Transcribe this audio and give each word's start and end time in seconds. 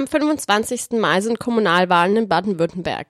Am 0.00 0.06
25. 0.06 0.92
Mai 0.92 1.20
sind 1.20 1.38
Kommunalwahlen 1.38 2.16
in 2.16 2.26
Baden-Württemberg. 2.26 3.08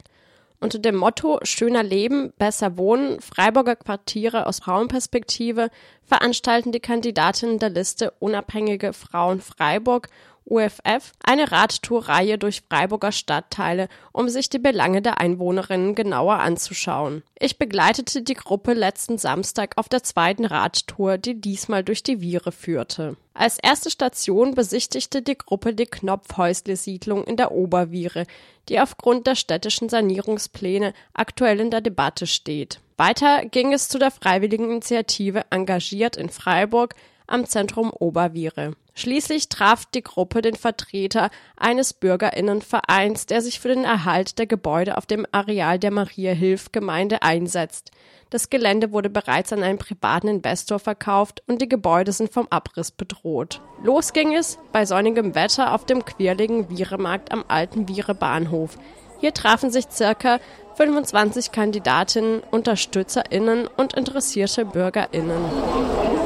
Unter 0.59 0.81
dem 0.81 0.97
Motto 0.97 1.39
Schöner 1.45 1.85
Leben, 1.85 2.33
besser 2.37 2.77
wohnen, 2.77 3.21
Freiburger 3.21 3.77
Quartiere 3.77 4.49
aus 4.49 4.59
Frauenperspektive 4.59 5.71
veranstalten 6.03 6.73
die 6.73 6.81
Kandidatinnen 6.81 7.61
der 7.61 7.71
Liste 7.71 8.13
Unabhängige 8.19 8.93
Frauen 8.93 9.41
Freiburg 9.41 10.09
UFF 10.51 11.13
eine 11.23 11.53
Radtourreihe 11.53 12.37
durch 12.37 12.63
Freiburger 12.69 13.13
Stadtteile, 13.13 13.89
um 14.13 14.29
sich 14.29 14.51
die 14.51 14.59
Belange 14.59 15.01
der 15.01 15.19
Einwohnerinnen 15.21 15.95
genauer 15.95 16.41
anzuschauen. 16.41 17.23
Ich 17.39 17.59
begleitete 17.59 18.23
die 18.23 18.35
Gruppe 18.35 18.75
letzten 18.75 19.17
Samstag 19.17 19.75
auf 19.77 19.89
der 19.89 20.03
zweiten 20.03 20.45
Radtour, 20.45 21.19
die 21.19 21.41
diesmal 21.41 21.85
durch 21.85 22.03
die 22.03 22.21
Viere 22.21 22.53
führte. 22.53 23.17
Als 23.33 23.59
erste 23.59 23.91
Station 23.91 24.55
besichtigte 24.55 25.23
die 25.23 25.39
Gruppe 25.39 25.73
die 25.73 25.87
Knopfhäusle-Siedlung 25.87 27.25
in 27.25 27.37
der 27.37 27.53
Oberviere, 27.53 28.27
die 28.69 28.81
aufgrund 28.81 29.27
der 29.27 29.37
städtischen 29.37 29.89
Sanierungspläne 29.89 30.93
aktuell 31.15 31.61
in 31.61 31.71
der 31.71 31.81
Debatte 31.81 32.27
steht. 32.27 32.81
Weiter 32.97 33.47
ging 33.47 33.73
es 33.73 33.89
zu 33.89 33.99
der 33.99 34.11
freiwilligen 34.11 34.71
Initiative 34.71 35.45
Engagiert 35.51 36.17
in 36.17 36.29
Freiburg 36.29 36.95
am 37.27 37.47
Zentrum 37.47 37.91
Oberviere. 37.91 38.75
Schließlich 38.95 39.49
traf 39.49 39.87
die 39.87 40.03
Gruppe 40.03 40.43
den 40.43 40.57
Vertreter 40.57 41.31
eines 41.57 41.93
Bürgerinnenvereins, 41.93 43.27
der 43.27 43.41
sich 43.41 43.61
für 43.61 43.69
den 43.69 43.85
Erhalt 43.85 44.39
der 44.39 44.47
Gebäude 44.47 44.97
auf 44.97 45.07
dem 45.07 45.27
Areal 45.33 45.79
der 45.79 45.91
Maria-Hilf-Gemeinde 45.91 47.23
einsetzt. 47.23 47.91
Das 48.31 48.49
Gelände 48.49 48.93
wurde 48.93 49.11
bereits 49.11 49.53
an 49.53 49.63
einen 49.63 49.79
privaten 49.79 50.29
Investor 50.29 50.79
verkauft 50.79 51.43
und 51.47 51.61
die 51.61 51.69
Gebäude 51.69 52.13
sind 52.13 52.33
vom 52.33 52.47
Abriss 52.49 52.91
bedroht. 52.93 53.61
Los 53.83 54.13
ging 54.13 54.35
es 54.35 54.59
bei 54.73 54.87
sonnigem 54.87 55.35
Wetter 55.35 55.75
auf 55.75 55.85
dem 55.85 56.05
quirligen 56.05 56.69
Vieremarkt 56.69 57.33
am 57.33 57.45
alten 57.49 57.89
Viere 57.89 58.15
Bahnhof. 58.15 58.79
Hier 59.19 59.35
trafen 59.35 59.71
sich 59.71 59.87
circa 59.91 60.39
25 60.77 61.53
Kandidatinnen, 61.53 62.43
UnterstützerInnen 62.51 63.67
und 63.67 63.95
interessierte 63.95 64.65
BürgerInnen. 64.65 66.20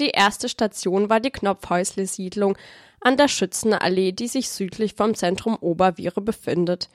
Die 0.00 0.10
erste 0.10 0.48
Station 0.48 1.10
war 1.10 1.20
die 1.20 1.30
Knopfhäusle-Siedlung 1.30 2.56
an 3.00 3.16
der 3.16 3.28
Schützenallee, 3.28 4.12
die 4.12 4.28
sich 4.28 4.50
südlich 4.50 4.94
vom 4.94 5.14
Zentrum 5.14 5.56
Oberviere 5.60 6.20
befindet. 6.20 6.88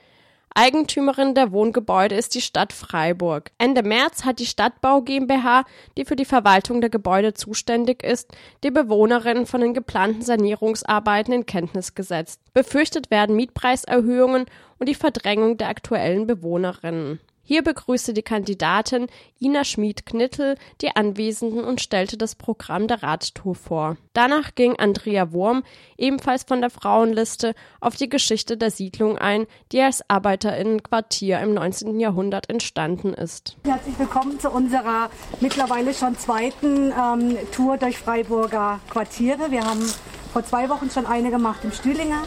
Eigentümerin 0.55 1.33
der 1.33 1.51
Wohngebäude 1.51 2.15
ist 2.15 2.35
die 2.35 2.41
Stadt 2.41 2.73
Freiburg. 2.73 3.51
Ende 3.57 3.81
März 3.81 4.23
hat 4.23 4.37
die 4.37 4.45
Stadtbau 4.45 5.01
GmbH, 5.01 5.63
die 5.97 6.05
für 6.05 6.15
die 6.15 6.25
Verwaltung 6.25 6.79
der 6.79 6.91
Gebäude 6.91 7.33
zuständig 7.33 8.03
ist, 8.03 8.31
die 8.63 8.69
Bewohnerinnen 8.69 9.47
von 9.47 9.61
den 9.61 9.73
geplanten 9.73 10.21
Sanierungsarbeiten 10.21 11.33
in 11.33 11.45
Kenntnis 11.47 11.95
gesetzt. 11.95 12.39
Befürchtet 12.53 13.09
werden 13.09 13.35
Mietpreiserhöhungen 13.35 14.45
und 14.77 14.87
die 14.87 14.95
Verdrängung 14.95 15.57
der 15.57 15.69
aktuellen 15.69 16.27
Bewohnerinnen. 16.27 17.19
Hier 17.45 17.61
begrüßte 17.61 18.13
die 18.13 18.21
Kandidatin 18.21 19.07
Ina 19.37 19.65
Schmid-Knittel 19.65 20.55
die 20.79 20.95
Anwesenden 20.95 21.65
und 21.65 21.81
stellte 21.81 22.17
das 22.17 22.35
Programm 22.35 22.87
der 22.87 23.03
Radtour 23.03 23.53
vor. 23.53 23.97
Danach 24.13 24.55
ging 24.55 24.77
Andrea 24.77 25.33
Wurm, 25.33 25.63
ebenfalls 25.97 26.43
von 26.43 26.61
der 26.61 26.69
Frauenliste, 26.69 27.53
auf 27.81 27.97
die 27.97 28.07
Geschichte 28.07 28.55
der 28.55 28.71
Siedlung 28.71 29.17
ein, 29.17 29.45
die 29.73 29.81
als 29.81 30.09
Arbeiterinnenquartier 30.09 31.41
im 31.41 31.53
19. 31.53 31.99
Jahrhundert 31.99 32.49
entstanden 32.49 33.13
ist. 33.13 33.57
Herzlich 33.65 33.99
willkommen 33.99 34.39
zu 34.39 34.49
unserer 34.49 35.09
mittlerweile 35.41 35.93
schon 35.93 36.17
zweiten 36.17 36.93
ähm, 36.97 37.37
Tour 37.51 37.75
durch 37.75 37.97
Freiburger 37.97 38.79
Quartiere. 38.89 39.51
Wir 39.51 39.65
haben 39.65 39.83
vor 40.31 40.45
zwei 40.45 40.69
Wochen 40.69 40.89
schon 40.89 41.05
eine 41.05 41.29
gemacht 41.29 41.59
im 41.65 41.73
Stühlinger 41.73 42.23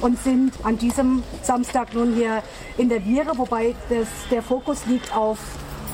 und 0.00 0.18
sind 0.22 0.52
an 0.62 0.78
diesem 0.78 1.22
Samstag 1.42 1.94
nun 1.94 2.14
hier 2.14 2.42
in 2.76 2.88
der 2.88 3.02
Viere, 3.02 3.36
wobei 3.36 3.74
das, 3.88 4.08
der 4.30 4.42
Fokus 4.42 4.86
liegt 4.86 5.14
auf 5.16 5.38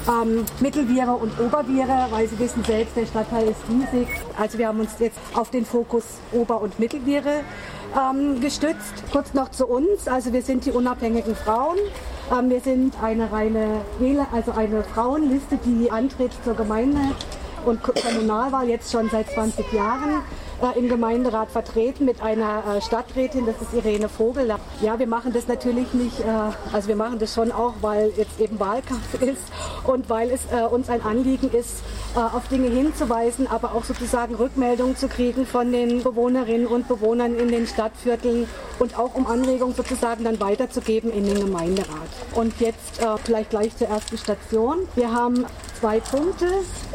ähm, 0.08 0.44
Mittelviere 0.60 1.12
und 1.12 1.38
Oberviere, 1.40 2.08
weil 2.10 2.28
Sie 2.28 2.38
wissen 2.38 2.62
selbst, 2.64 2.96
der 2.96 3.06
Stadtteil 3.06 3.48
ist 3.48 3.60
riesig. 3.68 4.08
Also 4.38 4.58
wir 4.58 4.68
haben 4.68 4.80
uns 4.80 4.90
jetzt 4.98 5.18
auf 5.34 5.50
den 5.50 5.64
Fokus 5.64 6.04
Ober- 6.32 6.60
und 6.60 6.78
Mittelviere 6.78 7.40
ähm, 7.94 8.40
gestützt. 8.40 9.04
Kurz 9.12 9.34
noch 9.34 9.50
zu 9.50 9.66
uns, 9.66 10.08
also 10.08 10.32
wir 10.32 10.42
sind 10.42 10.66
die 10.66 10.72
unabhängigen 10.72 11.34
Frauen. 11.34 11.78
Ähm, 12.36 12.50
wir 12.50 12.60
sind 12.60 12.94
eine 13.02 13.32
reine 13.32 13.80
Wähler, 13.98 14.26
also 14.32 14.52
eine 14.52 14.82
Frauenliste, 14.84 15.58
die 15.64 15.90
antritt 15.90 16.32
zur 16.44 16.54
Gemeinde 16.54 17.00
und 17.64 17.82
Kommunalwahl 17.82 18.68
jetzt 18.68 18.92
schon 18.92 19.08
seit 19.08 19.30
20 19.30 19.72
Jahren 19.72 20.22
im 20.72 20.88
Gemeinderat 20.88 21.50
vertreten 21.50 22.04
mit 22.04 22.22
einer 22.22 22.76
äh, 22.76 22.80
Stadträtin, 22.80 23.46
das 23.46 23.56
ist 23.60 23.74
Irene 23.74 24.08
Vogel. 24.08 24.54
Ja, 24.80 24.98
wir 24.98 25.06
machen 25.06 25.32
das 25.32 25.48
natürlich 25.48 25.92
nicht, 25.92 26.20
äh, 26.20 26.24
also 26.72 26.88
wir 26.88 26.96
machen 26.96 27.18
das 27.18 27.34
schon 27.34 27.52
auch, 27.52 27.74
weil 27.80 28.12
jetzt 28.16 28.40
eben 28.40 28.58
Wahlkampf 28.58 29.14
ist 29.20 29.42
und 29.84 30.08
weil 30.08 30.30
es 30.30 30.40
äh, 30.52 30.64
uns 30.64 30.88
ein 30.88 31.02
Anliegen 31.02 31.50
ist, 31.50 31.82
auf 32.14 32.46
Dinge 32.46 32.68
hinzuweisen, 32.68 33.48
aber 33.48 33.74
auch 33.74 33.82
sozusagen 33.82 34.36
Rückmeldungen 34.36 34.96
zu 34.96 35.08
kriegen 35.08 35.46
von 35.46 35.72
den 35.72 36.04
Bewohnerinnen 36.04 36.68
und 36.68 36.86
Bewohnern 36.86 37.34
in 37.34 37.48
den 37.48 37.66
Stadtvierteln 37.66 38.46
und 38.78 38.96
auch 38.96 39.16
um 39.16 39.26
Anregungen 39.26 39.74
sozusagen 39.74 40.22
dann 40.22 40.38
weiterzugeben 40.38 41.10
in 41.10 41.26
den 41.26 41.40
Gemeinderat. 41.40 41.88
Und 42.36 42.60
jetzt 42.60 43.04
vielleicht 43.24 43.50
gleich 43.50 43.76
zur 43.76 43.88
ersten 43.88 44.16
Station. 44.16 44.86
Wir 44.94 45.12
haben 45.12 45.44
zwei 45.78 46.00
Punkte. 46.00 46.48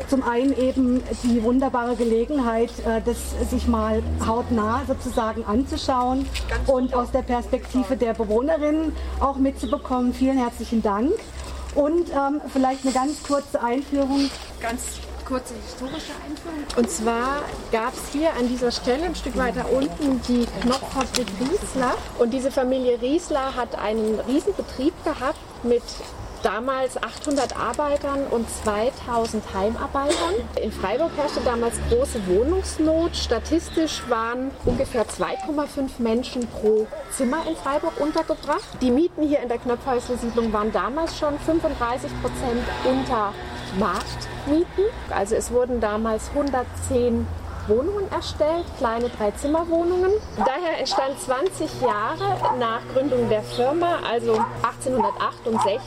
Zum 0.08 0.24
einen 0.24 0.58
eben 0.58 1.04
die 1.24 1.44
wunderbare 1.44 1.96
Gelegenheit, 1.96 2.72
das 3.06 3.18
sich 3.50 3.68
mal 3.68 4.02
hautnah 4.26 4.82
sozusagen 4.88 5.46
anzuschauen 5.46 6.28
und 6.68 6.94
aus 6.94 7.12
der 7.12 7.22
Perspektive 7.22 7.96
der 7.96 8.14
Bewohnerinnen 8.14 8.96
auch 9.20 9.38
mitzubekommen. 9.38 10.14
Vielen 10.14 10.38
herzlichen 10.38 10.82
Dank. 10.82 11.12
Und 11.76 12.10
ähm, 12.10 12.42
vielleicht 12.52 12.84
eine 12.84 12.94
ganz 12.94 13.22
kurze 13.22 13.62
Einführung. 13.62 14.30
Ganz 14.60 15.00
kurze 15.24 15.54
historische 15.54 16.14
Einführung. 16.28 16.66
Und 16.76 16.90
zwar 16.90 17.44
gab 17.72 17.94
es 17.94 18.12
hier 18.12 18.34
an 18.34 18.48
dieser 18.48 18.72
Stelle 18.72 19.04
ein 19.04 19.16
Stück 19.16 19.38
weiter 19.38 19.66
unten 19.72 20.20
die 20.28 20.48
Knopffabrik 20.62 21.28
Riesler. 21.40 21.94
Und 22.18 22.34
diese 22.34 22.50
Familie 22.50 23.00
Riesler 23.00 23.56
hat 23.56 23.78
einen 23.78 24.20
Riesenbetrieb 24.22 24.94
gehabt 25.04 25.38
mit 25.64 25.84
damals 26.44 27.02
800 27.02 27.58
Arbeitern 27.58 28.28
und 28.30 28.50
2000 28.50 29.44
Heimarbeitern. 29.54 30.36
In 30.62 30.72
Freiburg 30.72 31.12
herrschte 31.18 31.42
damals 31.42 31.76
große 31.90 32.26
Wohnungsnot. 32.28 33.16
Statistisch 33.16 34.02
waren 34.10 34.52
ungefähr 34.66 35.06
2,5 35.06 36.00
Menschen 36.00 36.48
pro 36.48 36.88
Zimmer 37.12 37.46
in 37.48 37.56
Freiburg 37.56 38.00
untergebracht. 38.00 38.68
Die 38.82 38.92
Mieten 38.92 39.28
hier 39.28 39.40
in 39.42 39.50
der 39.50 39.58
Knöpfhäusle-Siedlung 39.58 40.52
waren 40.54 40.72
damals 40.72 41.18
schon 41.18 41.38
35 41.40 42.10
Prozent 42.22 42.64
unter 42.86 43.34
Marktmieten. 43.78 44.86
Also 45.10 45.36
es 45.36 45.52
wurden 45.52 45.80
damals 45.80 46.30
110 46.30 47.28
Wohnungen 47.70 48.12
erstellt, 48.12 48.66
kleine 48.78 49.10
Dreizimmerwohnungen. 49.10 50.12
Daher 50.38 50.80
entstand 50.80 51.20
20 51.20 51.82
Jahre 51.82 52.58
nach 52.60 52.82
Gründung 52.94 53.30
der 53.30 53.44
Firma, 53.44 54.00
also 54.10 54.34
1868, 54.64 55.80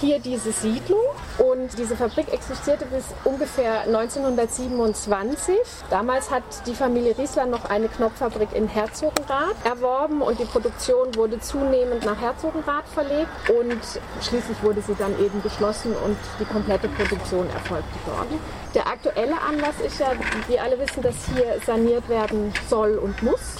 hier 0.00 0.18
diese 0.18 0.50
Siedlung. 0.50 0.98
Und 1.38 1.78
diese 1.78 1.94
Fabrik 1.96 2.32
existierte 2.32 2.86
bis 2.86 3.04
ungefähr 3.24 3.82
1927. 3.82 5.56
Damals 5.90 6.30
hat 6.30 6.42
die 6.66 6.74
Familie 6.74 7.16
Riesler 7.18 7.46
noch 7.46 7.66
eine 7.66 7.88
Knopffabrik 7.88 8.48
in 8.54 8.68
Herzogenrath 8.68 9.56
erworben 9.64 10.22
und 10.22 10.38
die 10.38 10.44
Produktion 10.44 11.14
wurde 11.14 11.38
zunehmend 11.40 12.04
nach 12.04 12.20
Herzogenrath 12.20 12.88
verlegt 12.88 13.28
und 13.50 13.80
schließlich 14.22 14.62
wurde 14.62 14.80
sie 14.80 14.94
dann 14.94 15.12
eben 15.20 15.42
geschlossen 15.42 15.94
und 16.04 16.16
die 16.40 16.44
komplette 16.46 16.88
Produktion 16.88 17.48
erfolgte 17.50 17.98
dort. 18.06 18.28
Der 18.74 18.86
aktuelle 18.86 19.40
Anlass 19.40 19.80
ist 19.84 20.00
ja, 20.00 20.12
wir 20.48 20.62
alle 20.62 20.78
wissen, 20.78 21.02
hier 21.34 21.60
saniert 21.64 22.08
werden 22.08 22.52
soll 22.68 22.96
und 22.96 23.22
muss. 23.22 23.56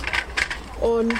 Und 0.80 1.14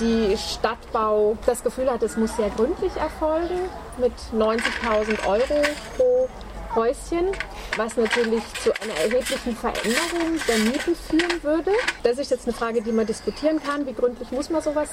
die 0.00 0.36
Stadtbau 0.36 1.36
das 1.46 1.62
Gefühl 1.62 1.90
hat, 1.90 2.02
es 2.02 2.16
muss 2.16 2.36
sehr 2.36 2.50
gründlich 2.50 2.96
erfolgen 2.96 3.60
mit 3.98 4.12
90.000 4.32 5.26
Euro 5.26 5.62
pro 5.96 6.28
Häuschen, 6.74 7.28
was 7.76 7.96
natürlich 7.96 8.42
zu 8.62 8.72
einer 8.82 8.94
erheblichen 8.94 9.56
Veränderung 9.56 10.40
der 10.48 10.58
Mieten 10.58 10.96
führen 10.96 11.42
würde. 11.42 11.70
Das 12.02 12.18
ist 12.18 12.30
jetzt 12.30 12.46
eine 12.46 12.56
Frage, 12.56 12.82
die 12.82 12.90
man 12.90 13.06
diskutieren 13.06 13.62
kann. 13.62 13.86
Wie 13.86 13.92
gründlich 13.92 14.32
muss 14.32 14.50
man 14.50 14.60
sowas 14.60 14.90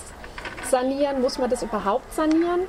sanieren? 0.69 1.21
Muss 1.21 1.39
man 1.39 1.49
das 1.49 1.63
überhaupt 1.63 2.13
sanieren? 2.13 2.61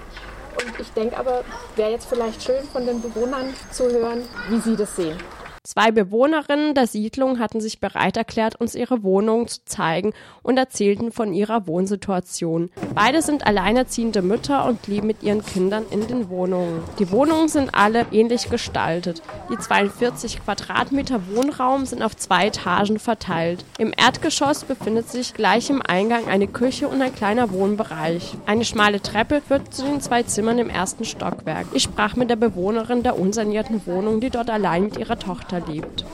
Und 0.57 0.81
ich 0.81 0.91
denke 0.93 1.17
aber, 1.19 1.45
wäre 1.77 1.91
jetzt 1.91 2.09
vielleicht 2.09 2.43
schön 2.43 2.63
von 2.73 2.87
den 2.87 3.01
Bewohnern 3.03 3.55
zu 3.71 3.91
hören, 3.91 4.27
wie 4.49 4.61
sie 4.61 4.77
das 4.77 4.97
sehen. 4.97 5.19
Zwei 5.65 5.93
Bewohnerinnen 5.93 6.75
der 6.75 6.89
Siedlung 6.89 7.39
hatten 7.39 7.61
sich 7.61 7.79
bereit 7.79 8.17
erklärt, 8.17 8.61
uns 8.61 8.75
ihre 8.75 9.05
Wohnungen 9.05 9.47
zu 9.47 9.65
zeigen 9.65 10.13
und 10.43 10.57
erzählten 10.59 11.13
von 11.13 11.33
ihrer 11.33 11.69
Wohnsituation. 11.69 12.69
Beide 12.97 13.23
sind 13.23 13.47
alleinerziehende 13.47 14.23
Mütter 14.23 14.65
und 14.65 14.89
leben 14.89 15.07
mit 15.07 15.23
ihren 15.23 15.47
Kindern 15.47 15.85
in 15.93 16.05
den 16.09 16.29
Wohnungen. 16.31 16.83
Die 16.99 17.13
Wohnungen 17.13 17.47
sind 17.47 17.77
alle 17.77 18.07
ähnlich 18.11 18.51
gestaltet. 18.51 19.23
Die 19.53 19.57
42 19.57 20.45
Quadratmeter 20.45 21.21
Wohnraum 21.29 21.87
sind 21.87 22.03
auf 22.03 22.17
zwei 22.17 22.49
Etagen 22.49 22.99
verteilt. 22.99 23.65
Im 23.79 23.95
Erdgeschoss 23.97 24.65
befindet 24.65 25.11
sich 25.11 25.33
gleich 25.33 25.71
im 25.71 25.81
Eingang 25.81 26.27
eine 26.27 26.49
Küche 26.49 26.89
und 26.89 27.01
ein 27.01 27.15
kleiner 27.15 27.53
Wohnbereich. 27.53 28.35
Eine 28.47 28.65
schmale 28.65 29.01
Treppe 29.01 29.41
führt 29.41 29.73
zu 29.73 29.85
den 29.85 30.01
zwei 30.01 30.25
Zimmern 30.25 30.59
im 30.59 30.71
ersten 30.71 31.05
Stockwerk. 31.05 31.67
Ich 31.73 31.85
sprach 31.85 32.17
mit 32.17 32.31
der 32.31 32.37
Bewohnerin 32.37 33.05
der 33.05 33.17
unsanierten 33.17 33.87
Wohnung, 33.87 34.19
die 34.19 34.31
dort 34.31 34.51
allein 34.51 34.83
mit 34.83 34.97
ihrer 34.97 35.21
Tochter 35.21 35.53
lebt. 35.69 36.05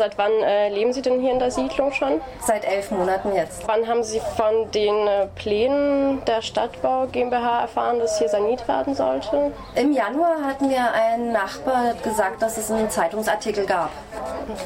Seit 0.00 0.16
wann 0.16 0.32
äh, 0.32 0.70
leben 0.70 0.94
Sie 0.94 1.02
denn 1.02 1.20
hier 1.20 1.30
in 1.30 1.38
der 1.38 1.50
Siedlung 1.50 1.92
schon? 1.92 2.22
Seit 2.40 2.64
elf 2.64 2.90
Monaten 2.90 3.34
jetzt. 3.34 3.68
Wann 3.68 3.86
haben 3.86 4.02
Sie 4.02 4.18
von 4.34 4.70
den 4.72 5.06
äh, 5.06 5.26
Plänen 5.34 6.24
der 6.24 6.40
Stadtbau 6.40 7.06
GmbH 7.12 7.60
erfahren, 7.60 7.98
dass 7.98 8.18
hier 8.18 8.30
saniert 8.30 8.66
werden 8.66 8.94
sollte? 8.94 9.52
Im 9.74 9.92
Januar 9.92 10.42
hat 10.42 10.62
mir 10.62 10.90
ein 10.94 11.32
Nachbar 11.32 11.92
gesagt, 12.02 12.40
dass 12.40 12.56
es 12.56 12.70
einen 12.70 12.88
Zeitungsartikel 12.88 13.66
gab. 13.66 13.90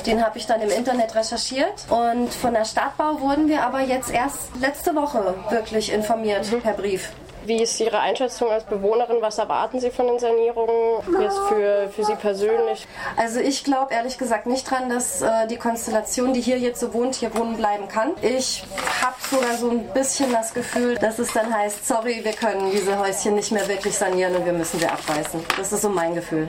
Den 0.07 0.25
habe 0.25 0.39
ich 0.39 0.47
dann 0.47 0.61
im 0.61 0.71
Internet 0.71 1.17
recherchiert 1.17 1.85
und 1.91 2.33
von 2.33 2.55
der 2.55 2.65
Stadtbau 2.65 3.21
wurden 3.21 3.49
wir 3.49 3.65
aber 3.65 3.81
jetzt 3.81 4.13
erst 4.13 4.55
letzte 4.61 4.95
Woche 4.95 5.35
wirklich 5.51 5.93
informiert 5.93 6.49
mhm. 6.53 6.61
per 6.61 6.75
Brief. 6.75 7.11
Wie 7.47 7.63
ist 7.63 7.79
Ihre 7.79 8.01
Einschätzung 8.01 8.51
als 8.51 8.65
Bewohnerin? 8.65 9.19
Was 9.21 9.37
erwarten 9.37 9.79
Sie 9.79 9.91
von 9.91 10.07
den 10.07 10.19
Sanierungen 10.19 11.03
jetzt 11.21 11.39
für, 11.49 11.91
für 11.95 12.05
Sie 12.05 12.15
persönlich? 12.15 12.87
Also 13.17 13.39
ich 13.39 13.65
glaube 13.65 13.93
ehrlich 13.93 14.17
gesagt 14.17 14.47
nicht 14.47 14.71
dran, 14.71 14.89
dass 14.89 15.21
äh, 15.21 15.47
die 15.47 15.57
Konstellation, 15.57 16.33
die 16.33 16.41
hier 16.41 16.59
jetzt 16.59 16.81
so 16.81 16.95
wohnt, 16.95 17.17
hier 17.17 17.35
wohnen 17.35 17.59
bleiben 17.59 17.87
kann. 17.89 18.13
Ich 18.23 18.65
habe 19.03 19.17
sogar 19.31 19.57
so 19.59 19.71
ein 19.71 19.85
bisschen 19.93 20.33
das 20.33 20.55
Gefühl, 20.55 20.95
dass 20.97 21.19
es 21.19 21.35
dann 21.35 21.55
heißt, 21.55 21.87
sorry, 21.87 22.25
wir 22.25 22.33
können 22.33 22.71
diese 22.71 22.99
Häuschen 22.99 23.35
nicht 23.35 23.53
mehr 23.53 23.69
wirklich 23.69 23.95
sanieren 23.95 24.35
und 24.37 24.47
wir 24.47 24.55
müssen 24.55 24.81
sie 24.81 24.87
abreißen. 24.87 25.45
Das 25.59 25.71
ist 25.71 25.83
so 25.83 25.91
mein 25.91 26.15
Gefühl. 26.15 26.49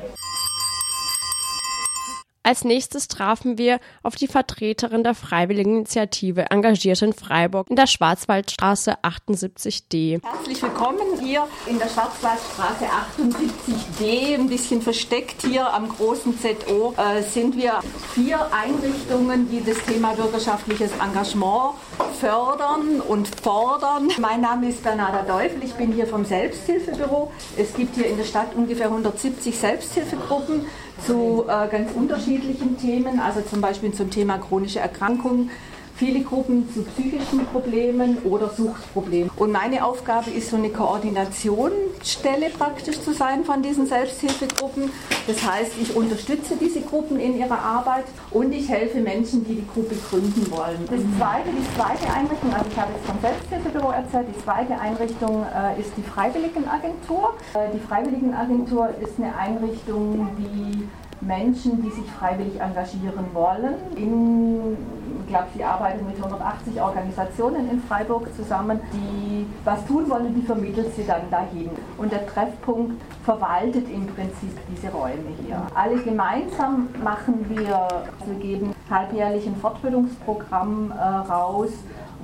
Als 2.46 2.64
nächstes 2.64 3.08
trafen 3.08 3.58
wir 3.58 3.80
auf 4.04 4.14
die 4.14 4.28
Vertreterin 4.28 5.04
der 5.04 5.16
Freiwilligeninitiative, 5.16 6.52
engagiert 6.52 7.02
in 7.02 7.12
Freiburg, 7.12 7.72
in 7.72 7.76
der 7.76 7.88
Schwarzwaldstraße 7.88 9.00
78D. 9.02 10.22
Herzlich 10.24 10.62
willkommen 10.62 11.20
hier 11.20 11.48
in 11.66 11.80
der 11.80 11.88
Schwarzwaldstraße 11.88 12.86
78D, 12.86 14.36
ein 14.36 14.48
bisschen 14.48 14.84
versteckt 14.84 15.42
hier 15.42 15.74
am 15.74 15.90
großen 15.90 16.38
ZO, 16.38 16.94
äh, 16.98 17.24
sind 17.24 17.58
wir 17.58 17.80
vier 18.14 18.38
Einrichtungen, 18.54 19.50
die 19.50 19.64
das 19.64 19.84
Thema 19.84 20.14
bürgerschaftliches 20.14 20.92
Engagement 21.02 21.74
fördern 22.20 23.02
und 23.02 23.28
fordern. 23.42 24.10
Mein 24.20 24.42
Name 24.42 24.70
ist 24.70 24.84
Bernarda 24.84 25.24
Deufel, 25.24 25.64
ich 25.64 25.74
bin 25.74 25.92
hier 25.92 26.06
vom 26.06 26.24
Selbsthilfebüro. 26.24 27.32
Es 27.58 27.74
gibt 27.74 27.96
hier 27.96 28.06
in 28.06 28.18
der 28.18 28.24
Stadt 28.24 28.54
ungefähr 28.54 28.86
170 28.86 29.58
Selbsthilfegruppen 29.58 30.68
zu 31.06 31.46
äh, 31.48 31.68
ganz 31.68 31.92
unterschiedlichen 31.94 32.78
Themen, 32.78 33.20
also 33.20 33.42
zum 33.42 33.62
Beispiel 33.62 33.94
zum 33.94 34.10
Thema 34.10 34.38
chronische 34.38 34.80
Erkrankungen, 34.80 35.50
viele 35.96 36.22
Gruppen 36.22 36.70
zu 36.74 36.84
psychischen 36.84 37.46
Problemen 37.48 38.18
oder 38.24 38.50
Suchtproblemen. 38.50 39.32
Und 39.38 39.52
meine 39.52 39.86
Aufgabe 39.86 40.30
ist 40.30 40.50
so 40.50 40.58
eine 40.58 40.70
Koordinationsstelle 40.70 42.50
praktisch 42.50 43.00
zu 43.02 43.14
sein 43.14 43.46
von 43.46 43.62
diesen 43.62 43.88
Selbsthilfegruppen. 43.88 44.92
Das 45.28 45.50
heißt, 45.50 45.72
ich 45.82 45.96
unterstütze 45.96 46.56
diese 46.60 46.82
Gruppen 46.82 47.20
in 47.20 47.38
ihrer 47.38 47.60
Arbeit 47.60 48.06
und 48.32 48.52
ich 48.52 48.68
helfe 48.70 49.00
Menschen, 49.00 49.46
die 49.46 49.56
die 49.56 49.68
Gruppe 49.68 49.96
gründen 50.10 50.52
wollen. 50.52 50.80
Das 50.90 51.00
zweite, 51.18 51.50
die 51.50 51.76
zweite 51.78 52.14
Einrichtung, 52.14 52.54
also 52.54 52.66
ich 52.70 52.78
habe 52.78 52.92
jetzt 52.94 53.06
vom 53.06 53.20
Selbsthilfebüro 53.22 53.92
erzählt, 53.92 54.28
die 54.36 54.44
zweite 54.44 54.80
Einrichtung 54.80 55.44
äh, 55.44 55.80
ist 55.80 55.92
die 55.98 56.04
Freiwilligenagentur. 56.04 57.34
Äh, 57.54 57.74
die 57.74 57.80
Freiwilligenagentur 57.80 58.90
ist 59.02 59.14
eine 59.18 59.36
Einrichtung, 59.36 60.30
die 60.38 60.88
Menschen, 61.26 61.82
die 61.82 61.90
sich 61.90 62.10
freiwillig 62.12 62.60
engagieren 62.60 63.26
wollen. 63.34 63.76
In, 63.96 64.78
ich 65.22 65.28
glaube, 65.28 65.48
sie 65.56 65.64
arbeitet 65.64 66.06
mit 66.08 66.18
180 66.18 66.80
Organisationen 66.82 67.70
in 67.70 67.82
Freiburg 67.82 68.34
zusammen, 68.36 68.80
die 68.94 69.46
was 69.64 69.86
tun 69.86 70.10
wollen, 70.10 70.36
die 70.36 70.42
vermittelt 70.42 70.96
sie 70.96 71.06
dann 71.06 71.30
dahin. 71.32 71.70
Und 71.98 72.12
der 72.12 72.26
Treffpunkt 72.28 73.02
verwaltet 73.24 73.90
im 73.90 74.08
Prinzip 74.08 74.58
diese 74.72 74.92
Räume 74.92 75.32
hier. 75.44 75.62
Alle 75.74 75.98
gemeinsam 75.98 76.90
machen 77.04 77.46
wir, 77.50 77.88
wir 78.26 78.36
geben 78.40 78.76
halbjährlich 78.90 79.48
ein 79.48 79.56
Fortbildungsprogramm 79.56 80.92
äh, 80.92 81.02
raus, 81.02 81.72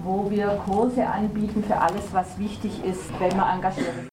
wo 0.04 0.30
wir 0.30 0.60
Kurse 0.66 1.06
anbieten 1.06 1.64
für 1.64 1.78
alles, 1.78 2.14
was 2.14 2.38
wichtig 2.40 2.84
ist, 2.86 3.10
wenn 3.20 3.36
man 3.36 3.56
engagiert 3.56 3.88
ist. 4.04 4.11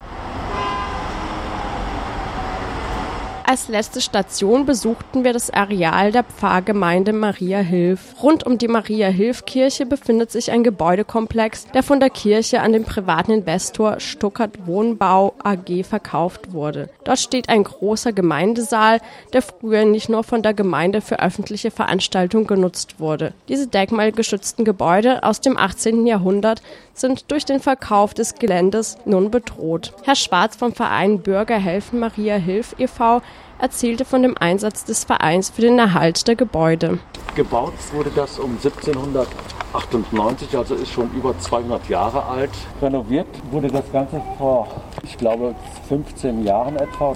Als 3.51 3.69
letzte 3.69 4.03
Station 4.03 4.67
besuchten 4.67 5.25
wir 5.25 5.33
das 5.33 5.49
Areal 5.49 6.13
der 6.13 6.23
Pfarrgemeinde 6.23 7.15
Maria 7.15 7.61
Hilf. 7.61 8.23
Rund 8.23 8.45
um 8.45 8.59
die 8.59 8.69
Maria 8.69 9.09
Hilf 9.09 9.47
Kirche 9.47 9.87
befindet 9.87 10.31
sich 10.31 10.51
ein 10.51 10.63
Gebäudekomplex, 10.63 11.69
der 11.73 11.83
von 11.83 11.99
der 11.99 12.11
Kirche 12.11 12.61
an 12.61 12.75
den 12.75 12.85
privaten 12.85 13.33
Investor 13.33 14.01
Stuttgart 14.01 14.67
Wohnbau 14.67 15.33
AG 15.43 15.83
verkauft 15.85 16.53
wurde. 16.53 16.91
Dort 17.05 17.21
steht 17.21 17.49
ein 17.49 17.65
großer 17.65 18.13
Gemeindesaal, 18.13 19.01
der 19.33 19.41
früher 19.41 19.87
nicht 19.87 20.11
nur 20.11 20.25
von 20.25 20.43
der 20.43 20.53
Gemeinde 20.53 21.01
für 21.01 21.19
öffentliche 21.19 21.71
Veranstaltungen 21.71 22.47
genutzt 22.47 23.01
wurde. 23.01 23.33
Diese 23.49 23.67
denkmalgeschützten 23.67 24.67
Gebäude 24.67 25.23
aus 25.23 25.41
dem 25.41 25.57
18. 25.57 26.07
Jahrhundert 26.07 26.61
sind 27.01 27.31
durch 27.31 27.45
den 27.45 27.61
Verkauf 27.61 28.15
des 28.15 28.35
Geländes 28.35 28.97
nun 29.05 29.31
bedroht. 29.31 29.93
Herr 30.05 30.15
Schwarz 30.15 30.57
vom 30.57 30.73
Verein 30.73 31.21
Bürger 31.21 31.59
helfen 31.59 31.99
Maria 32.01 32.37
Hilf 32.37 32.75
e.V. 32.79 33.23
erzählte 33.59 34.05
von 34.05 34.23
dem 34.23 34.37
Einsatz 34.39 34.85
des 34.85 35.05
Vereins 35.05 35.51
für 35.51 35.63
den 35.63 35.79
Erhalt 35.79 36.27
der 36.29 36.37
Gebäude. 36.37 36.99
Gebaut 37.35 37.75
wurde 37.93 38.11
das 38.15 38.39
um 38.39 38.59
1798, 38.63 40.57
also 40.57 40.75
ist 40.75 40.93
schon 40.93 41.11
über 41.13 41.39
200 41.39 41.89
Jahre 41.89 42.25
alt. 42.25 42.51
Renoviert 42.83 43.29
wurde 43.51 43.69
das 43.69 43.91
Ganze 43.93 44.21
vor, 44.37 44.69
ich 45.03 45.17
glaube, 45.17 45.55
15 45.89 46.45
Jahren 46.45 46.77
etwa. 46.77 47.15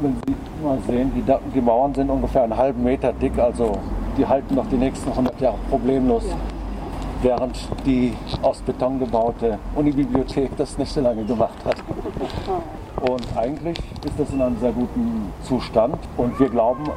Wenn 0.00 0.16
Sie 0.26 0.34
mal 0.64 0.78
sehen, 0.86 1.12
die, 1.14 1.22
die 1.54 1.60
Mauern 1.60 1.94
sind 1.94 2.08
ungefähr 2.08 2.44
einen 2.44 2.56
halben 2.56 2.84
Meter 2.84 3.12
dick, 3.12 3.38
also 3.38 3.78
die 4.16 4.26
halten 4.26 4.54
noch 4.54 4.68
die 4.68 4.76
nächsten 4.76 5.10
100 5.10 5.40
Jahre 5.40 5.58
problemlos. 5.68 6.24
Ja 6.28 6.36
während 7.22 7.56
die 7.84 8.14
aus 8.42 8.60
Beton 8.62 8.98
gebaute 8.98 9.58
Unibibliothek 9.74 10.56
das 10.56 10.78
nicht 10.78 10.92
so 10.92 11.00
lange 11.00 11.24
gemacht 11.24 11.58
hat. 11.64 11.76
Und 13.00 13.24
eigentlich 13.36 13.78
ist 14.04 14.18
das 14.18 14.30
in 14.30 14.42
einem 14.42 14.58
sehr 14.58 14.72
guten 14.72 15.32
Zustand 15.42 15.96
und 16.16 16.38
wir 16.40 16.48
glauben, 16.48 16.90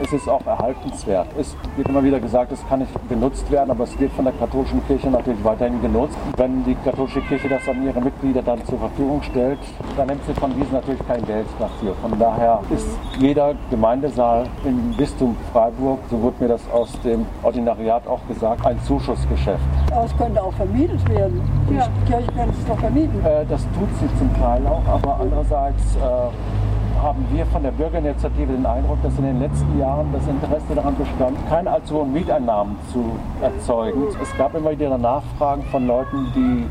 es 0.00 0.12
ist 0.12 0.28
auch 0.28 0.46
erhaltenswert. 0.46 1.26
Es 1.36 1.56
wird 1.76 1.88
immer 1.88 2.04
wieder 2.04 2.20
gesagt, 2.20 2.52
es 2.52 2.66
kann 2.68 2.80
nicht 2.80 2.92
genutzt 3.08 3.50
werden, 3.50 3.70
aber 3.70 3.84
es 3.84 3.98
wird 3.98 4.12
von 4.12 4.24
der 4.24 4.34
katholischen 4.34 4.84
Kirche 4.86 5.10
natürlich 5.10 5.42
weiterhin 5.42 5.80
genutzt. 5.82 6.16
Wenn 6.36 6.64
die 6.64 6.76
katholische 6.84 7.20
Kirche 7.22 7.48
das 7.48 7.68
an 7.68 7.84
ihre 7.84 8.00
Mitglieder 8.00 8.42
dann 8.42 8.64
zur 8.64 8.78
Verfügung 8.78 9.22
stellt, 9.22 9.58
dann 9.96 10.06
nimmt 10.06 10.24
sie 10.24 10.34
von 10.34 10.54
diesen 10.54 10.72
natürlich 10.72 11.04
kein 11.06 11.24
Geld 11.26 11.46
dafür. 11.58 11.94
Von 12.00 12.18
daher 12.18 12.60
ist 12.70 12.86
jeder 13.18 13.54
Gemeindesaal 13.70 14.46
im 14.64 14.96
Bistum 14.96 15.36
Freiburg, 15.52 15.98
so 16.10 16.22
wurde 16.22 16.36
mir 16.44 16.48
das 16.48 16.62
aus 16.70 16.92
dem 17.04 17.26
Ordinariat 17.42 18.06
auch 18.06 18.20
gesagt, 18.28 18.64
ein 18.64 18.80
Zuschussgeschäft. 18.84 19.58
Aber 19.98 20.06
es 20.06 20.16
könnte 20.16 20.40
auch 20.40 20.52
vermietet 20.52 21.08
werden. 21.08 21.40
Die 21.68 21.74
ja. 21.74 21.88
Kirche 22.06 22.30
könnte 22.30 22.54
es 22.56 22.66
doch 22.66 22.78
vermieten. 22.78 23.18
Äh, 23.26 23.44
das 23.46 23.62
tut 23.62 23.88
sie 23.98 24.06
zum 24.16 24.32
Teil 24.40 24.64
auch, 24.64 24.86
aber 24.86 25.18
andererseits 25.20 25.96
äh, 25.96 27.02
haben 27.02 27.26
wir 27.32 27.44
von 27.46 27.64
der 27.64 27.72
Bürgerinitiative 27.72 28.52
den 28.52 28.64
Eindruck, 28.64 29.02
dass 29.02 29.18
in 29.18 29.24
den 29.24 29.40
letzten 29.40 29.76
Jahren 29.76 30.12
das 30.12 30.24
Interesse 30.28 30.76
daran 30.76 30.94
bestand, 30.96 31.36
keine 31.48 31.72
allzu 31.72 31.96
hohen 31.96 32.12
Mieteinnahmen 32.12 32.76
zu 32.92 33.10
erzeugen. 33.42 34.04
Es 34.22 34.36
gab 34.38 34.54
immer 34.54 34.70
wieder 34.70 34.96
Nachfragen 34.96 35.64
von 35.64 35.88
Leuten, 35.88 36.28
die 36.32 36.66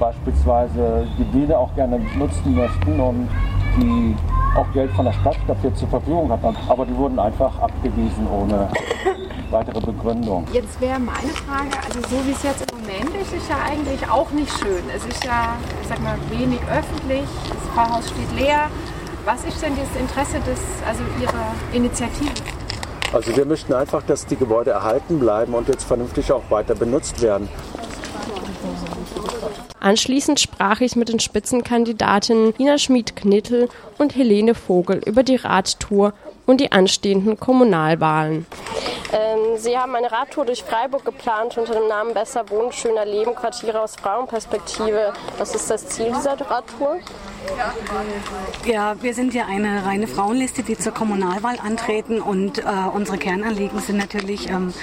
beispielsweise 0.00 1.06
die 1.16 1.24
Bühne 1.24 1.56
auch 1.56 1.72
gerne 1.76 2.00
nutzen 2.18 2.56
möchten 2.56 2.98
und 2.98 3.28
die 3.76 4.16
auch 4.56 4.66
Geld 4.72 4.90
von 4.92 5.04
der 5.04 5.12
Stadt 5.12 5.36
dafür 5.46 5.72
zur 5.76 5.86
Verfügung 5.86 6.28
hatten. 6.32 6.56
Aber 6.68 6.86
die 6.86 6.96
wurden 6.96 7.20
einfach 7.20 7.56
abgewiesen 7.60 8.26
ohne 8.28 8.68
weitere 9.50 9.80
Begründung. 9.80 10.46
Jetzt 10.52 10.80
wäre 10.80 10.98
meine 10.98 11.28
Frage, 11.28 11.70
also 11.86 12.00
so 12.08 12.26
wie 12.26 12.32
es 12.32 12.42
jetzt 12.42 12.70
im 12.70 12.78
Moment 12.78 13.14
ist, 13.22 13.32
ist 13.32 13.48
ja 13.48 13.58
eigentlich 13.64 14.08
auch 14.08 14.30
nicht 14.30 14.50
schön. 14.58 14.82
Es 14.94 15.04
ist 15.06 15.24
ja, 15.24 15.56
ich 15.82 15.88
sag 15.88 16.00
mal, 16.02 16.18
wenig 16.30 16.60
öffentlich, 16.70 17.28
das 17.48 17.74
Pfarrhaus 17.74 18.08
steht 18.08 18.32
leer. 18.38 18.70
Was 19.24 19.44
ist 19.44 19.60
denn 19.60 19.74
das 19.76 20.00
Interesse 20.00 20.38
des, 20.40 20.60
also 20.86 21.02
Ihrer 21.20 21.54
Initiative? 21.72 22.30
Also 23.12 23.36
wir 23.36 23.44
möchten 23.44 23.72
einfach, 23.72 24.02
dass 24.02 24.26
die 24.26 24.36
Gebäude 24.36 24.70
erhalten 24.70 25.18
bleiben 25.18 25.54
und 25.54 25.68
jetzt 25.68 25.84
vernünftig 25.84 26.32
auch 26.32 26.50
weiter 26.50 26.74
benutzt 26.74 27.22
werden. 27.22 27.48
Anschließend 29.80 30.40
sprach 30.40 30.80
ich 30.80 30.96
mit 30.96 31.08
den 31.08 31.20
Spitzenkandidatinnen 31.20 32.54
Ina 32.58 32.76
Schmid-Knittel 32.76 33.68
und 33.98 34.16
Helene 34.16 34.54
Vogel 34.54 35.00
über 35.06 35.22
die 35.22 35.36
Radtour 35.36 36.12
und 36.44 36.60
die 36.60 36.72
anstehenden 36.72 37.38
Kommunalwahlen. 37.38 38.46
Sie 39.58 39.78
haben 39.78 39.94
eine 39.94 40.12
Radtour 40.12 40.44
durch 40.44 40.62
Freiburg 40.62 41.04
geplant 41.04 41.56
unter 41.56 41.74
dem 41.74 41.88
Namen 41.88 42.12
Besser 42.12 42.48
Wohnen, 42.50 42.72
Schöner 42.72 43.04
Leben, 43.04 43.34
Quartiere 43.34 43.80
aus 43.80 43.96
Frauenperspektive. 43.96 45.12
Was 45.38 45.54
ist 45.54 45.70
das 45.70 45.88
Ziel 45.88 46.12
dieser 46.12 46.38
Radtour? 46.40 46.98
Ja, 48.64 48.96
wir 49.00 49.14
sind 49.14 49.32
ja 49.34 49.46
eine 49.46 49.86
reine 49.86 50.06
Frauenliste, 50.06 50.62
die 50.62 50.76
zur 50.76 50.92
Kommunalwahl 50.92 51.58
antreten 51.64 52.20
und 52.20 52.58
äh, 52.58 52.62
unsere 52.92 53.18
Kernanliegen 53.18 53.78
sind 53.80 53.96
natürlich 53.96 54.50
ähm, 54.50 54.74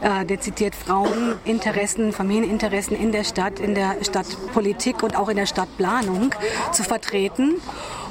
äh, 0.00 0.24
dezidiert 0.24 0.74
Fraueninteressen, 0.74 2.12
Familieninteressen 2.12 2.96
in 2.96 3.12
der 3.12 3.24
Stadt, 3.24 3.58
in 3.58 3.74
der 3.74 3.96
Stadtpolitik 4.02 5.02
und 5.02 5.16
auch 5.16 5.28
in 5.28 5.36
der 5.36 5.46
Stadtplanung 5.46 6.34
zu 6.72 6.82
vertreten. 6.82 7.60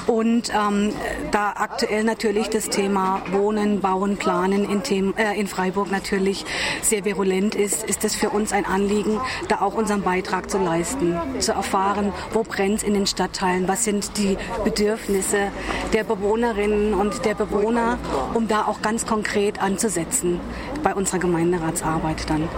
Und 0.08 0.52
ähm, 0.54 0.94
da 1.32 1.54
aktuell 1.56 2.04
natürlich 2.04 2.50
das 2.50 2.70
Thema 2.70 3.22
Wohnen, 3.32 3.80
Bauen, 3.80 4.18
Planen 4.18 4.70
in, 4.70 4.84
Themen, 4.84 5.16
äh, 5.18 5.40
in 5.40 5.48
Freiburg 5.48 5.92
natürlich 5.92 6.46
sehr 6.82 7.06
virulent 7.06 7.56
ist, 7.56 7.84
ist 7.84 8.04
es 8.04 8.16
für 8.16 8.30
uns 8.30 8.52
ein 8.52 8.66
Anliegen, 8.66 9.20
da 9.48 9.62
auch 9.62 9.76
unseren 9.76 10.02
Beitrag 10.02 10.50
zu 10.50 10.58
leisten, 10.58 11.16
zu 11.40 11.54
erfahren, 11.54 12.12
wo 12.34 12.44
brennt 12.44 12.84
in 12.84 12.94
den 12.94 13.08
Stadtteilen, 13.08 13.68
was 13.68 13.84
sind 13.86 14.18
die 14.18 14.38
Bedürfnisse 14.64 15.52
der 15.94 16.04
Bewohnerinnen 16.04 16.94
und 16.94 17.26
der 17.26 17.36
Bewohner, 17.36 17.98
um 18.34 18.48
da 18.48 18.66
auch 18.66 18.82
ganz 18.82 19.06
konkret 19.06 19.62
anzusetzen 19.62 20.40
bei 20.84 20.94
unserer 20.94 21.20
Gemeinderatsarbeit 21.20 22.30
dann. 22.30 22.50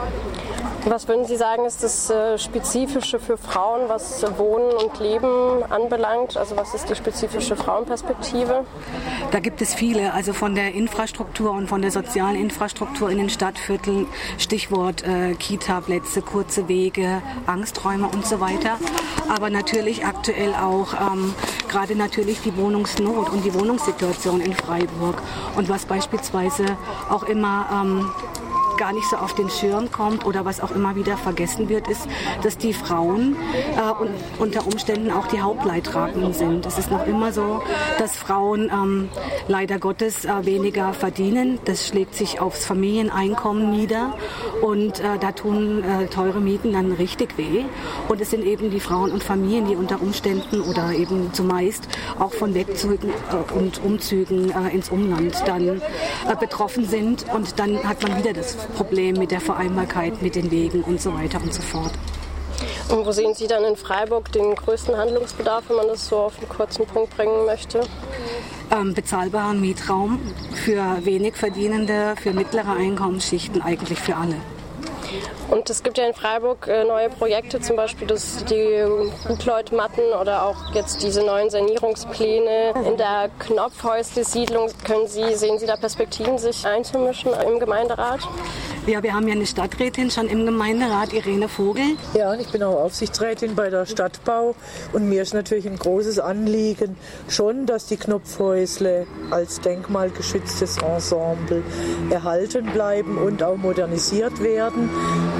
Was 0.87 1.07
würden 1.07 1.25
Sie 1.25 1.35
sagen, 1.35 1.65
ist 1.65 1.81
das 1.81 2.11
äh, 2.11 2.37
Spezifische 2.37 3.19
für 3.19 3.37
Frauen, 3.37 3.89
was 3.89 4.23
Wohnen 4.37 4.71
und 4.71 4.99
Leben 4.99 5.63
anbelangt? 5.67 6.37
Also 6.37 6.55
was 6.57 6.75
ist 6.75 6.87
die 6.87 6.95
spezifische 6.95 7.55
Frauenperspektive? 7.55 8.65
Da 9.31 9.39
gibt 9.39 9.63
es 9.63 9.73
viele, 9.73 10.13
also 10.13 10.31
von 10.31 10.53
der 10.53 10.75
Infrastruktur 10.75 11.51
und 11.51 11.67
von 11.67 11.81
der 11.81 11.89
sozialen 11.89 12.35
Infrastruktur 12.35 13.09
in 13.09 13.17
den 13.17 13.29
Stadtvierteln, 13.31 14.05
Stichwort 14.37 15.03
äh, 15.03 15.33
Kita-Plätze, 15.33 16.21
kurze 16.21 16.67
Wege, 16.67 17.23
Angsträume 17.47 18.07
und 18.07 18.27
so 18.27 18.39
weiter. 18.39 18.77
Aber 19.27 19.49
natürlich 19.49 20.05
aktuell 20.05 20.53
auch 20.53 20.93
ähm, 20.93 21.33
gerade 21.67 21.95
natürlich 21.95 22.41
die 22.41 22.55
Wohnungsnot 22.57 23.29
und 23.29 23.43
die 23.43 23.55
Wohnungssituation 23.55 24.39
in 24.39 24.53
Freiburg 24.53 25.19
und 25.55 25.67
was 25.67 25.87
beispielsweise 25.87 26.65
auch 27.09 27.23
immer 27.23 27.65
ähm, 27.73 28.11
gar 28.77 28.93
nicht 28.93 29.09
so 29.09 29.17
auf 29.17 29.33
den 29.35 29.49
Schirm 29.49 29.91
kommt 29.91 30.25
oder 30.25 30.45
was 30.45 30.61
auch 30.61 30.71
immer 30.71 30.95
wieder 30.95 31.17
vergessen 31.17 31.69
wird, 31.69 31.87
ist, 31.87 32.07
dass 32.43 32.57
die 32.57 32.73
Frauen 32.73 33.35
äh, 33.75 34.01
und 34.01 34.11
unter 34.39 34.65
Umständen 34.65 35.11
auch 35.11 35.27
die 35.27 35.41
Hauptleidtragenden 35.41 36.33
sind. 36.33 36.65
Es 36.65 36.77
ist 36.77 36.91
noch 36.91 37.05
immer 37.07 37.31
so, 37.31 37.61
dass 37.97 38.15
Frauen 38.15 38.69
ähm, 38.71 39.09
leider 39.47 39.79
Gottes 39.79 40.25
äh, 40.25 40.45
weniger 40.45 40.93
verdienen. 40.93 41.59
Das 41.65 41.87
schlägt 41.87 42.15
sich 42.15 42.39
aufs 42.39 42.65
Familieneinkommen 42.65 43.71
nieder 43.71 44.13
und 44.61 44.99
äh, 44.99 45.17
da 45.19 45.31
tun 45.31 45.83
äh, 45.83 46.07
teure 46.07 46.39
Mieten 46.39 46.73
dann 46.73 46.91
richtig 46.91 47.37
weh. 47.37 47.65
Und 48.07 48.21
es 48.21 48.31
sind 48.31 48.45
eben 48.45 48.71
die 48.71 48.79
Frauen 48.79 49.11
und 49.11 49.23
Familien, 49.23 49.67
die 49.67 49.75
unter 49.75 50.01
Umständen 50.01 50.61
oder 50.61 50.91
eben 50.91 51.33
zumeist 51.33 51.87
auch 52.19 52.33
von 52.33 52.53
Wegzügen 52.53 53.09
äh, 53.09 53.53
und 53.53 53.83
Umzügen 53.83 54.51
äh, 54.51 54.73
ins 54.73 54.89
Umland 54.89 55.35
dann 55.45 55.81
betroffen 56.39 56.85
sind. 56.85 57.25
Und 57.33 57.59
dann 57.59 57.83
hat 57.83 58.01
man 58.03 58.17
wieder 58.17 58.33
das 58.33 58.57
Problem 58.67 59.15
mit 59.15 59.31
der 59.31 59.41
Vereinbarkeit 59.41 60.21
mit 60.21 60.35
den 60.35 60.51
Wegen 60.51 60.81
und 60.81 61.01
so 61.01 61.13
weiter 61.13 61.41
und 61.41 61.53
so 61.53 61.61
fort. 61.61 61.91
Und 62.89 63.05
wo 63.05 63.11
sehen 63.11 63.33
Sie 63.33 63.47
dann 63.47 63.63
in 63.63 63.75
Freiburg 63.75 64.31
den 64.31 64.55
größten 64.55 64.95
Handlungsbedarf, 64.95 65.65
wenn 65.69 65.77
man 65.77 65.87
das 65.87 66.07
so 66.07 66.17
auf 66.17 66.37
einen 66.37 66.49
kurzen 66.49 66.85
Punkt 66.85 67.15
bringen 67.15 67.45
möchte? 67.45 67.81
Ähm, 68.71 68.93
bezahlbaren 68.93 69.59
Mietraum 69.59 70.19
für 70.53 71.03
wenig 71.03 71.35
Verdienende, 71.35 72.15
für 72.21 72.33
mittlere 72.33 72.73
Einkommensschichten, 72.73 73.61
eigentlich 73.61 73.99
für 73.99 74.15
alle. 74.15 74.35
Und 75.49 75.69
es 75.69 75.83
gibt 75.83 75.97
ja 75.97 76.05
in 76.05 76.13
Freiburg 76.13 76.67
äh, 76.67 76.83
neue 76.83 77.09
Projekte, 77.09 77.59
zum 77.61 77.75
Beispiel 77.75 78.07
das, 78.07 78.43
die 78.45 78.83
Gutleutmatten 79.27 80.03
oder 80.19 80.43
auch 80.43 80.73
jetzt 80.73 81.03
diese 81.03 81.23
neuen 81.23 81.49
Sanierungspläne 81.49 82.73
in 82.85 82.97
der 82.97 83.29
Knopfhäusle-Siedlung. 83.39 84.71
Können 84.83 85.07
Sie, 85.07 85.35
sehen 85.35 85.59
Sie 85.59 85.65
da 85.65 85.75
Perspektiven, 85.75 86.37
sich 86.37 86.65
einzumischen 86.65 87.31
im 87.47 87.59
Gemeinderat? 87.59 88.21
Ja, 88.87 89.01
wir 89.01 89.15
haben 89.15 89.27
ja 89.27 89.33
eine 89.33 89.47
Stadträtin 89.47 90.11
schon 90.11 90.27
im 90.27 90.45
Gemeinderat, 90.45 91.11
Irene 91.11 91.49
Vogel. 91.49 91.97
Ja, 92.13 92.35
ich 92.35 92.51
bin 92.51 92.61
auch 92.61 92.83
Aufsichtsrätin 92.83 93.55
bei 93.55 93.71
der 93.71 93.87
Stadtbau 93.87 94.53
und 94.93 95.09
mir 95.09 95.23
ist 95.23 95.33
natürlich 95.33 95.67
ein 95.67 95.79
großes 95.79 96.19
Anliegen 96.19 96.95
schon, 97.27 97.65
dass 97.65 97.87
die 97.87 97.97
Knopfhäusle 97.97 99.07
als 99.31 99.59
denkmalgeschütztes 99.61 100.77
Ensemble 100.77 101.63
erhalten 102.11 102.67
bleiben 102.67 103.17
und 103.17 103.41
auch 103.41 103.57
modernisiert 103.57 104.43
werden, 104.43 104.91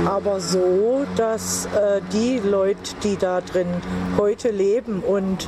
aber 0.08 0.40
so, 0.40 1.06
dass 1.16 1.68
äh, 1.68 2.02
die 2.12 2.40
Leute, 2.40 2.96
die 3.04 3.16
da 3.16 3.42
drin 3.42 3.68
heute 4.18 4.50
leben 4.50 5.02
und 5.02 5.48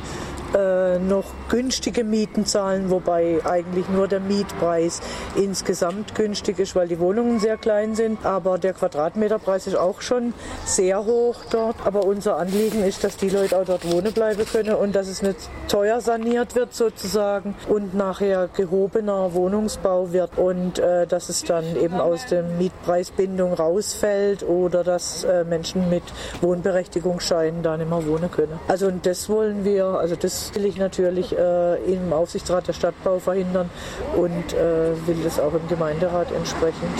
äh, 0.54 0.98
noch 0.98 1.24
günstige 1.48 2.04
Mieten 2.04 2.46
zahlen, 2.46 2.90
wobei 2.90 3.40
eigentlich 3.44 3.88
nur 3.88 4.08
der 4.08 4.20
Mietpreis 4.20 5.00
insgesamt 5.36 6.14
günstig 6.14 6.58
ist, 6.58 6.74
weil 6.74 6.88
die 6.88 6.98
Wohnungen 6.98 7.40
sehr 7.40 7.56
klein 7.56 7.94
sind. 7.94 8.24
Aber 8.24 8.58
der 8.58 8.72
Quadratmeterpreis 8.72 9.66
ist 9.66 9.76
auch 9.76 10.00
schon 10.00 10.34
sehr 10.64 11.04
hoch 11.04 11.36
dort. 11.50 11.76
Aber 11.84 12.04
unser 12.04 12.36
Anliegen 12.38 12.84
ist, 12.84 13.04
dass 13.04 13.16
die 13.16 13.28
Leute 13.28 13.58
auch 13.58 13.64
dort 13.64 13.90
wohnen 13.90 14.12
bleiben 14.12 14.44
können 14.46 14.74
und 14.74 14.94
dass 14.94 15.08
es 15.08 15.22
nicht 15.22 15.36
teuer 15.68 16.00
saniert 16.00 16.54
wird 16.54 16.74
sozusagen 16.74 17.54
und 17.68 17.94
nachher 17.94 18.48
gehobener 18.54 19.34
Wohnungsbau 19.34 20.12
wird 20.12 20.38
und 20.38 20.78
äh, 20.78 21.06
dass 21.06 21.28
es 21.28 21.44
dann 21.44 21.76
eben 21.76 22.00
aus 22.00 22.26
der 22.26 22.42
Mietpreisbindung 22.42 23.52
rausfällt 23.52 24.42
oder 24.42 24.84
dass 24.84 25.24
äh, 25.24 25.44
Menschen 25.44 25.88
mit 25.90 26.02
Wohnberechtigungsscheinen 26.40 27.62
da 27.62 27.76
nicht 27.76 27.90
mehr 27.90 28.06
wohnen 28.06 28.30
können. 28.30 28.58
Also 28.68 28.86
und 28.86 29.04
das 29.06 29.28
wollen 29.28 29.64
wir, 29.64 29.84
also 29.84 30.16
das 30.16 30.37
will 30.54 30.64
ich 30.66 30.76
natürlich 30.76 31.36
äh, 31.36 31.76
im 31.92 32.12
Aufsichtsrat 32.12 32.68
der 32.68 32.72
Stadtbau 32.72 33.18
verhindern 33.18 33.70
und 34.16 34.52
äh, 34.52 35.06
will 35.06 35.22
das 35.24 35.38
auch 35.38 35.54
im 35.54 35.66
Gemeinderat 35.68 36.32
entsprechend 36.32 36.98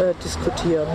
äh, 0.00 0.14
diskutieren. 0.24 0.88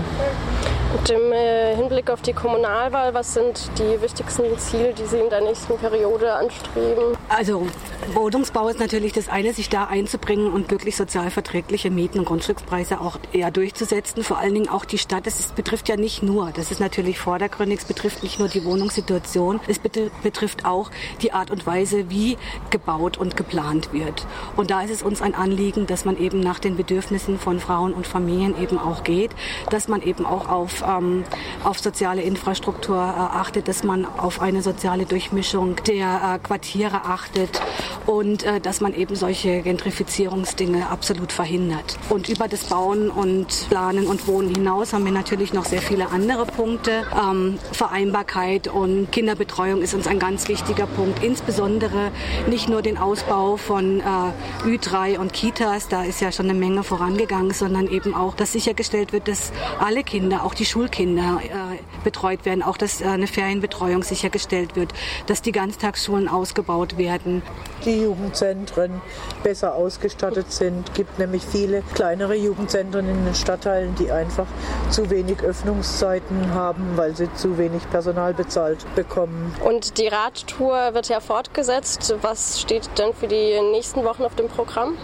Mit 0.93 1.09
dem 1.09 1.31
äh, 1.31 1.75
Hinblick 1.75 2.11
auf 2.11 2.21
die 2.21 2.33
Kommunalwahl, 2.33 3.15
was 3.15 3.33
sind 3.33 3.67
die 3.79 3.99
wichtigsten 3.99 4.57
Ziele, 4.59 4.93
die 4.93 5.05
Sie 5.05 5.17
in 5.17 5.29
der 5.29 5.41
nächsten 5.41 5.75
Periode 5.79 6.31
anstreben? 6.31 7.17
Also 7.29 7.65
Wohnungsbau 8.13 8.67
ist 8.67 8.79
natürlich 8.79 9.11
das 9.11 9.27
eine, 9.27 9.53
sich 9.53 9.69
da 9.69 9.85
einzubringen 9.85 10.53
und 10.53 10.69
wirklich 10.69 10.95
sozialverträgliche 10.95 11.89
Mieten 11.89 12.19
und 12.19 12.25
Grundstückspreise 12.25 13.01
auch 13.01 13.17
eher 13.31 13.49
durchzusetzen. 13.49 14.23
Vor 14.23 14.37
allen 14.37 14.53
Dingen 14.53 14.69
auch 14.69 14.85
die 14.85 14.99
Stadt. 14.99 15.25
Es 15.25 15.51
betrifft 15.53 15.89
ja 15.89 15.95
nicht 15.95 16.21
nur, 16.21 16.51
das 16.51 16.69
ist 16.69 16.79
natürlich 16.79 17.17
vordergründig, 17.17 17.79
es 17.79 17.85
betrifft 17.85 18.21
nicht 18.21 18.37
nur 18.37 18.47
die 18.47 18.63
Wohnungssituation, 18.63 19.61
es 19.67 19.79
betrifft 19.79 20.63
auch 20.65 20.91
die 21.23 21.31
Art 21.31 21.49
und 21.49 21.65
Weise, 21.65 22.11
wie 22.11 22.37
gebaut 22.69 23.17
und 23.17 23.35
geplant 23.35 23.93
wird. 23.93 24.27
Und 24.57 24.69
da 24.69 24.83
ist 24.83 24.91
es 24.91 25.01
uns 25.01 25.23
ein 25.23 25.33
Anliegen, 25.33 25.87
dass 25.87 26.05
man 26.05 26.19
eben 26.19 26.39
nach 26.39 26.59
den 26.59 26.77
Bedürfnissen 26.77 27.39
von 27.39 27.59
Frauen 27.59 27.93
und 27.93 28.05
Familien 28.05 28.61
eben 28.61 28.77
auch 28.77 29.03
geht, 29.03 29.31
dass 29.71 29.87
man 29.87 30.03
eben 30.03 30.25
auch 30.25 30.49
auf 30.49 30.82
ähm, 30.87 31.23
auf 31.63 31.79
soziale 31.79 32.21
Infrastruktur 32.21 32.95
äh, 32.95 32.99
achtet, 32.99 33.67
dass 33.67 33.83
man 33.83 34.05
auf 34.05 34.41
eine 34.41 34.61
soziale 34.61 35.05
Durchmischung 35.05 35.75
der 35.87 36.35
äh, 36.35 36.39
Quartiere 36.39 37.05
achtet 37.05 37.61
und 38.05 38.43
äh, 38.43 38.59
dass 38.59 38.81
man 38.81 38.93
eben 38.93 39.15
solche 39.15 39.61
Gentrifizierungsdinge 39.61 40.89
absolut 40.89 41.31
verhindert. 41.31 41.97
Und 42.09 42.29
über 42.29 42.47
das 42.47 42.65
Bauen 42.65 43.09
und 43.09 43.69
Planen 43.69 44.07
und 44.07 44.27
Wohnen 44.27 44.53
hinaus 44.53 44.93
haben 44.93 45.05
wir 45.05 45.11
natürlich 45.11 45.53
noch 45.53 45.65
sehr 45.65 45.81
viele 45.81 46.09
andere 46.09 46.45
Punkte. 46.45 47.05
Ähm, 47.13 47.59
Vereinbarkeit 47.71 48.67
und 48.67 49.11
Kinderbetreuung 49.11 49.81
ist 49.81 49.93
uns 49.93 50.07
ein 50.07 50.19
ganz 50.19 50.47
wichtiger 50.47 50.87
Punkt, 50.87 51.23
insbesondere 51.23 52.11
nicht 52.49 52.69
nur 52.69 52.81
den 52.81 52.97
Ausbau 52.97 53.57
von 53.57 53.99
äh, 53.99 54.67
Ü3 54.67 55.17
und 55.17 55.33
Kitas, 55.33 55.87
da 55.87 56.03
ist 56.03 56.21
ja 56.21 56.31
schon 56.31 56.49
eine 56.49 56.57
Menge 56.57 56.83
vorangegangen, 56.83 57.51
sondern 57.51 57.87
eben 57.87 58.15
auch, 58.15 58.35
dass 58.35 58.53
sichergestellt 58.53 59.11
wird, 59.11 59.27
dass 59.27 59.51
alle 59.79 60.03
Kinder, 60.03 60.45
auch 60.45 60.53
die 60.53 60.65
Schulkinder 60.73 61.39
äh, 61.43 61.77
betreut 62.03 62.45
werden, 62.45 62.63
auch 62.63 62.77
dass 62.77 62.99
äh, 62.99 63.05
eine 63.05 63.27
Ferienbetreuung 63.27 64.01
sichergestellt 64.01 64.75
wird, 64.75 64.91
dass 65.27 65.43
die 65.43 65.51
Ganztagsschulen 65.51 66.27
ausgebaut 66.27 66.97
werden. 66.97 67.43
Die 67.85 68.01
Jugendzentren 68.01 68.99
besser 69.43 69.75
ausgestattet 69.75 70.51
sind. 70.51 70.89
Es 70.89 70.95
gibt 70.95 71.19
nämlich 71.19 71.43
viele 71.43 71.83
kleinere 71.93 72.33
Jugendzentren 72.33 73.07
in 73.07 73.23
den 73.23 73.35
Stadtteilen, 73.35 73.93
die 73.95 74.11
einfach 74.11 74.47
zu 74.89 75.11
wenig 75.11 75.41
Öffnungszeiten 75.41 76.55
haben, 76.55 76.93
weil 76.95 77.15
sie 77.15 77.31
zu 77.35 77.59
wenig 77.59 77.87
Personal 77.91 78.33
bezahlt 78.33 78.83
bekommen. 78.95 79.53
Und 79.63 79.99
die 79.99 80.07
Radtour 80.07 80.95
wird 80.95 81.07
ja 81.07 81.19
fortgesetzt. 81.19 82.15
Was 82.23 82.59
steht 82.59 82.89
denn 82.97 83.13
für 83.13 83.27
die 83.27 83.59
nächsten 83.71 84.03
Wochen 84.03 84.23
auf 84.23 84.33
dem 84.33 84.47
Programm? 84.47 84.97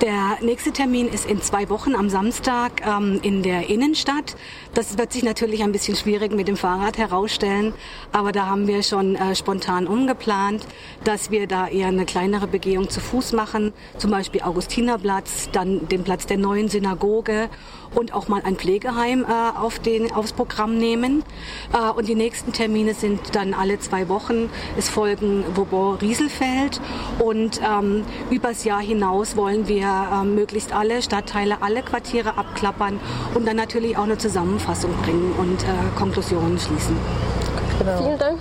Der 0.00 0.38
nächste 0.40 0.72
Termin 0.72 1.08
ist 1.08 1.26
in 1.26 1.42
zwei 1.42 1.68
Wochen 1.68 1.94
am 1.94 2.08
Samstag 2.08 2.80
ähm, 2.86 3.20
in 3.22 3.42
der 3.42 3.68
Innenstadt. 3.68 4.34
Das 4.72 4.96
wird 4.96 5.12
sich 5.12 5.22
natürlich 5.22 5.62
ein 5.62 5.72
bisschen 5.72 5.94
schwierig 5.94 6.32
mit 6.32 6.48
dem 6.48 6.56
Fahrrad 6.56 6.96
herausstellen, 6.96 7.74
aber 8.10 8.32
da 8.32 8.46
haben 8.46 8.66
wir 8.66 8.82
schon 8.82 9.14
äh, 9.14 9.34
spontan 9.34 9.86
umgeplant, 9.86 10.66
dass 11.04 11.30
wir 11.30 11.46
da 11.46 11.68
eher 11.68 11.88
eine 11.88 12.06
kleinere 12.06 12.46
Begehung 12.46 12.88
zu 12.88 12.98
Fuß 12.98 13.34
machen, 13.34 13.74
zum 13.98 14.10
Beispiel 14.10 14.40
Augustinerplatz, 14.40 15.50
dann 15.52 15.86
den 15.88 16.02
Platz 16.02 16.24
der 16.24 16.38
neuen 16.38 16.70
Synagoge 16.70 17.50
und 17.94 18.14
auch 18.14 18.28
mal 18.28 18.42
ein 18.44 18.56
Pflegeheim 18.56 19.24
äh, 19.24 19.58
auf 19.58 19.78
den, 19.78 20.12
aufs 20.12 20.32
Programm 20.32 20.76
nehmen. 20.76 21.22
Äh, 21.72 21.90
und 21.90 22.08
die 22.08 22.14
nächsten 22.14 22.52
Termine 22.52 22.94
sind 22.94 23.34
dann 23.34 23.54
alle 23.54 23.78
zwei 23.80 24.08
Wochen. 24.08 24.50
Es 24.76 24.88
folgen 24.88 25.44
Vauban 25.54 25.96
Rieselfeld 25.96 26.80
und 27.18 27.60
ähm, 27.62 28.04
übers 28.30 28.64
Jahr 28.64 28.80
hinaus 28.80 29.36
wollen 29.36 29.68
wir 29.68 29.86
äh, 29.86 30.24
möglichst 30.24 30.72
alle 30.72 31.02
Stadtteile, 31.02 31.62
alle 31.62 31.82
Quartiere 31.82 32.38
abklappern 32.38 33.00
und 33.34 33.46
dann 33.46 33.56
natürlich 33.56 33.96
auch 33.96 34.04
eine 34.04 34.18
Zusammenfassung 34.18 34.92
bringen 35.02 35.34
und 35.38 35.62
äh, 35.62 35.66
Konklusionen 35.98 36.58
schließen. 36.58 36.96
Genau. 37.78 38.02
Vielen 38.02 38.18
Dank. 38.18 38.38